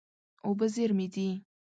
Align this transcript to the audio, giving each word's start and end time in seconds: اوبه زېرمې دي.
اوبه 0.45 0.65
زېرمې 0.73 1.05
دي. 1.13 1.27